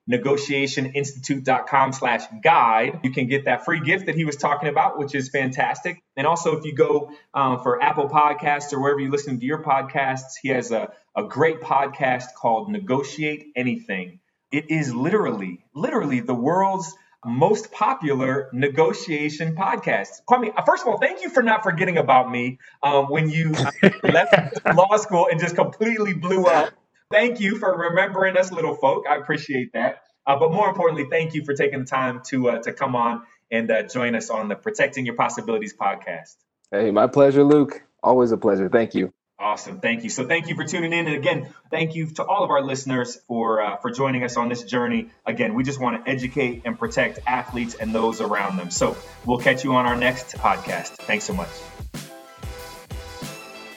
AmericanNegotiationInstitute.com 0.10 1.94
slash 1.94 2.22
guide, 2.44 3.00
you 3.04 3.10
can 3.12 3.25
get 3.27 3.46
that 3.46 3.66
free 3.66 3.80
gift 3.80 4.06
that 4.06 4.13
he 4.13 4.24
was 4.24 4.36
talking 4.36 4.70
about, 4.70 5.00
which 5.00 5.16
is 5.16 5.30
fantastic. 5.30 6.00
And 6.16 6.27
also, 6.27 6.56
if 6.58 6.66
you 6.66 6.75
go 6.75 7.12
um, 7.34 7.63
for 7.63 7.82
Apple 7.82 8.08
Podcasts 8.08 8.72
or 8.72 8.80
wherever 8.80 9.00
you 9.00 9.10
listen 9.10 9.39
to 9.39 9.46
your 9.46 9.63
podcasts, 9.63 10.36
he 10.42 10.50
has 10.50 10.72
a, 10.72 10.94
a 11.16 11.24
great 11.24 11.62
podcast 11.62 12.36
called 12.36 12.70
Negotiate 12.70 13.48
Anything. 13.56 14.20
It 14.51 14.70
is 14.70 14.94
literally, 14.94 15.66
literally 15.74 16.20
the 16.20 16.34
world's 16.34 16.94
most 17.25 17.72
popular 17.72 18.50
negotiation 18.54 19.56
podcast. 19.56 20.10
Kwame, 20.30 20.54
first 20.66 20.84
of 20.84 20.89
all, 20.89 20.98
thank 20.98 21.22
you 21.22 21.30
for 21.30 21.44
not 21.44 21.63
forgetting 21.63 21.98
about 21.98 22.32
me 22.32 22.60
um, 22.82 23.06
when 23.06 23.30
you 23.30 23.54
left 24.04 24.34
law 24.74 24.96
school 24.98 25.27
and 25.30 25.39
just 25.39 25.56
completely 25.56 26.13
blew 26.13 26.46
up. 26.46 26.74
Thank 27.12 27.39
you 27.39 27.58
for 27.58 27.75
remembering 27.75 28.38
us, 28.38 28.51
little 28.51 28.75
folk. 28.75 29.06
I 29.10 29.16
appreciate 29.16 29.74
that. 29.74 30.04
Uh, 30.25 30.38
but 30.38 30.51
more 30.51 30.68
importantly, 30.68 31.08
thank 31.10 31.34
you 31.34 31.46
for 31.46 31.54
taking 31.54 31.80
the 31.80 31.86
time 31.86 32.22
to 32.27 32.50
uh, 32.50 32.62
to 32.63 32.74
come 32.74 32.96
on 32.96 33.24
and 33.50 33.72
uh, 33.72 33.84
join 33.84 34.13
us 34.13 34.30
on 34.30 34.50
the 34.50 34.56
Protecting 34.56 35.06
Your 35.06 35.16
Possibilities 35.16 35.74
podcast. 35.74 36.36
Hey, 36.70 36.92
my 36.92 37.08
pleasure, 37.08 37.46
Luke. 37.46 37.82
Always 38.04 38.32
a 38.34 38.38
pleasure. 38.38 38.68
Thank 38.68 38.94
you. 38.94 39.13
Awesome, 39.39 39.79
thank 39.79 40.03
you. 40.03 40.10
So 40.10 40.27
thank 40.27 40.48
you 40.50 40.56
for 40.56 40.63
tuning 40.63 40.94
in, 40.94 41.06
and 41.06 41.15
again, 41.15 41.53
thank 41.70 41.94
you 41.94 42.08
to 42.15 42.24
all 42.24 42.44
of 42.44 42.50
our 42.50 42.63
listeners 42.63 43.17
for 43.27 43.62
uh, 43.62 43.77
for 43.77 43.91
joining 43.91 44.24
us 44.24 44.36
on 44.36 44.50
this 44.50 44.63
journey. 44.63 45.12
Again, 45.27 45.53
we 45.53 45.63
just 45.63 45.79
want 45.79 46.03
to 46.03 46.10
educate 46.10 46.63
and 46.65 46.77
protect 46.77 47.20
athletes 47.27 47.75
and 47.75 47.94
those 47.94 48.20
around 48.20 48.58
them. 48.58 48.72
So 48.72 48.98
we'll 49.25 49.38
catch 49.38 49.63
you 49.63 49.75
on 49.75 49.86
our 49.86 49.96
next 49.96 50.36
podcast. 50.38 50.96
Thanks 51.06 51.25
so 51.25 51.34
much. 51.34 51.50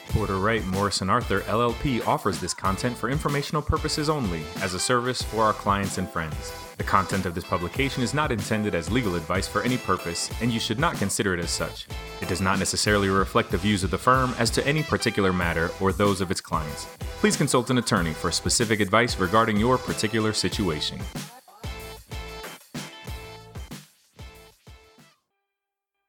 Porter 0.09 0.38
Wright 0.38 0.64
Morris 0.67 1.02
& 1.02 1.09
Arthur 1.09 1.40
LLP 1.43 2.07
offers 2.07 2.40
this 2.40 2.52
content 2.52 2.97
for 2.97 3.09
informational 3.09 3.62
purposes 3.62 4.09
only, 4.09 4.43
as 4.61 4.75
a 4.75 4.79
service 4.79 5.23
for 5.23 5.45
our 5.45 5.52
clients 5.52 5.99
and 5.99 6.09
friends. 6.09 6.52
The 6.79 6.85
content 6.85 7.26
of 7.26 7.35
this 7.35 7.45
publication 7.45 8.02
is 8.02 8.12
not 8.12 8.33
intended 8.33 8.75
as 8.75 8.90
legal 8.90 9.14
advice 9.14 9.47
for 9.47 9.62
any 9.62 9.76
purpose, 9.76 10.31
and 10.40 10.50
you 10.50 10.59
should 10.59 10.81
not 10.81 10.97
consider 10.97 11.33
it 11.33 11.40
as 11.40 11.50
such. 11.50 11.87
It 12.21 12.29
does 12.29 12.41
not 12.41 12.59
necessarily 12.59 13.09
reflect 13.09 13.50
the 13.50 13.59
views 13.59 13.83
of 13.83 13.91
the 13.91 13.99
firm 13.99 14.35
as 14.39 14.50
to 14.50 14.67
any 14.67 14.83
particular 14.83 15.33
matter 15.33 15.71
or 15.81 15.93
those 15.93 16.21
of 16.21 16.31
its 16.31 16.41
clients. 16.41 16.87
Please 17.21 17.37
consult 17.37 17.71
an 17.71 17.79
attorney 17.79 18.12
for 18.12 18.31
specific 18.31 18.81
advice 18.81 19.19
regarding 19.19 19.57
your 19.57 19.79
particular 19.79 20.33
situation. 20.33 20.99